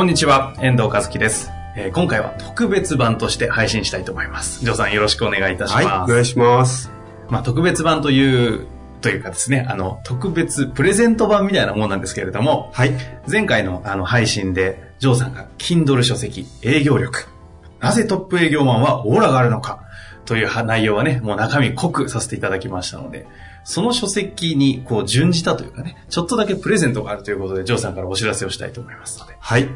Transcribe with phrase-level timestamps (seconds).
[0.00, 1.50] こんにちは、遠藤和樹です。
[1.76, 4.64] えー今回は特別版として配信したいと思います。
[4.64, 5.86] ジョーさんよろしくお願いいたします。
[5.86, 6.90] はい、お願いします。
[7.28, 8.66] まあ、特別版という、
[9.02, 12.92] というかですね、あの、特別プレゼント版みたいなものなんですけれども、はい。
[13.30, 17.26] 前回のあの配信で、ジョーさんが Kindle 書籍、営業力。
[17.80, 19.84] なぜトップ営業マンはオーラがあるのか？
[20.24, 23.26] というは内容はね、もう中身濃くさせていただきましたので、
[23.64, 29.36] その書籍にこう準じたというかね、ちょっとだけプレゼントがあるということで、ジョーさんからお知らせをしたいと思いますので。
[29.38, 29.68] はい。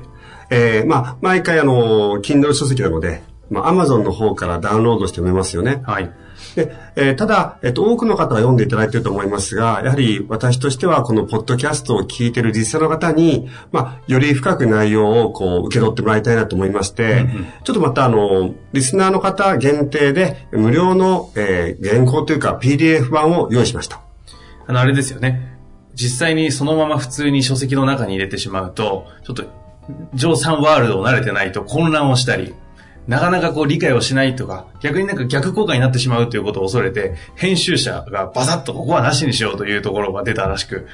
[0.50, 3.22] えー、まあ、毎回あの、Kindle 書籍なので、
[3.54, 5.80] まあ、Amazon の方からダウンロードして読めますよね。
[5.84, 6.12] はい。
[6.56, 17.26] で、えーただ、えっ、と、多くの方は読んでいただいていると思いますが、やはり私としては、このポッドキャストを聞いている実際の方に、まあ、より深く内容をこう、受け取ってもらいたいなと思いまして、
[17.62, 24.00] ちょっとまたあの、リスナーの方限定で、無料の、えー原稿というか PDF 版を用意しました。
[24.66, 25.54] あの、あれですよね。
[25.94, 29.44] 実際にそのまま普通に書籍の中に入れてしまうと、ちょっと、
[30.14, 32.54] ジョーさんワールドを慣れてないと混乱をしたり、
[33.06, 40.86] なかなかこう理解をしないとか、逆になんか逆効果になってしまうということを恐れて、編集者がバサッとここはなしにしようというところが出たらしく、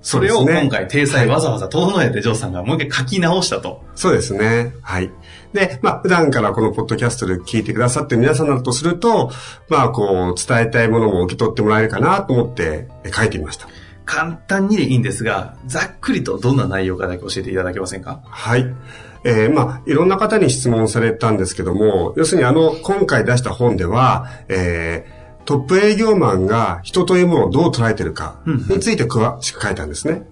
[0.00, 3.82] それを今回体裁わざわざ整えてジョーさんがもう一回書き直したと。
[3.94, 4.72] そうですね。
[4.82, 5.10] はい。
[5.52, 9.30] で、まあ、普段からこのポッドキャストで聞いてくださってる皆さんだとすると、
[9.68, 13.66] まあ、こう、伝えたいものも受け取ってもらえるかなと思ってえ書いてみました。
[14.10, 18.22] 簡単にでいいんですが、ざっくりとどんな内容かだけ教えていただけませんか？
[18.24, 18.66] はい。
[19.24, 30.28] えーまあ、いろんな方に質問されたんですけども、要するにあの、今回出した本では、えートップ営業マンが人というものをどう捉えてるかについて詳しく書いたんですね。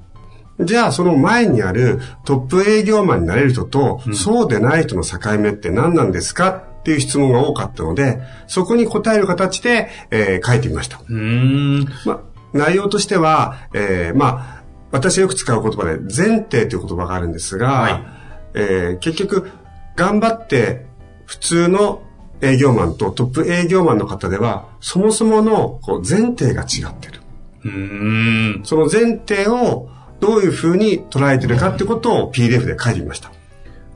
[0.60, 6.50] じゃあ、その前にあるトップ営業マンになれる人と、そうでない人の境目って何なんですか？
[6.50, 10.98] っていう質問が多かったので、そこに答える形で、えー書いてみました。
[10.98, 11.14] うー
[11.84, 11.88] ん。
[12.04, 12.20] まあ、
[12.56, 18.04] 内容としては、えーまあ、私がよく使う言葉で、前提という言葉があるんですが、はい
[18.54, 19.50] えー結局、
[19.96, 20.86] 頑張って
[21.26, 22.02] 普通の
[22.40, 27.20] 営業マンとトップ営業マンの方では、そもそものこう前提が違ってる。
[27.64, 28.64] うーん。
[28.64, 29.88] その前提を
[30.20, 33.32] どういうふうに捉えてるかってことを PDF で書いてみました。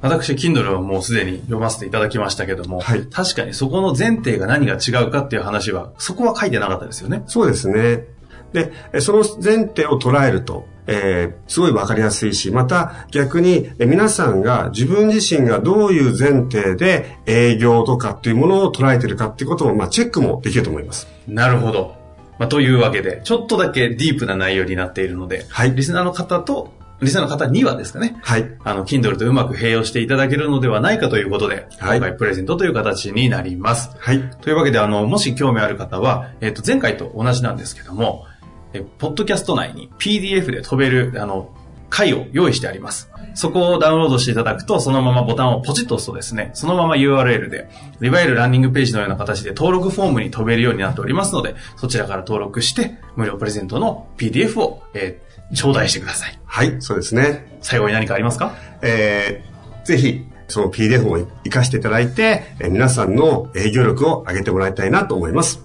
[0.03, 7.23] 私、Kindle はもうすでに読ませていただきましたけども、はい確かにそこの前提が何が違うかっていう話は、そこは書いてなかったですよね。
[7.27, 8.05] そうですね。
[8.53, 21.09] で、えその前提を捉えると、えーすごいわかりやすいし、また逆にえ皆さんが自分自身がどういう前提で営業とかっていうものを捉えてるかっていうことを、まあ、チェックもできると思います。
[21.27, 22.01] なるほど。
[22.41, 26.73] まあ、というわけで、ちょっとだけディープな内容になっているので、はいリスナーの方と、
[27.03, 28.51] リスナーの方にはですかね、はい。
[28.65, 33.91] あの、Kindle とうまく併用していただけるのではないかということで、はい今回プレゼントという形になります。
[33.99, 34.23] はい。
[34.41, 38.27] というわけで、あの、もし興味ある方は、えっ、と、前回と同じなんですけども、
[38.73, 41.51] え、ポッドキャスト内に PDF で飛べる、あの、
[41.89, 43.11] 回を用意してあります。
[43.35, 47.69] そこをダウンロードしていただくと、そのままボタンをポチッと押すとですね、そのまま URL で、
[48.01, 56.39] いわゆるランニングページのような形で登録フォームに飛べるようになっておりますので、そちらから登録して、無料プレゼントの PDF を、えー頂戴してください。
[56.45, 56.77] はい。
[56.79, 57.59] そうですね。
[57.61, 58.55] 最後に何かありますか？
[58.83, 65.65] えーぜひ、その PDF を活かしていただいて、え皆さんの営業力を上げてもらいたいなと思います。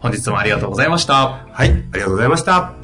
[0.00, 1.46] 本日もありがとうございました。
[1.50, 1.70] はい。
[1.70, 2.77] ありがとうございました。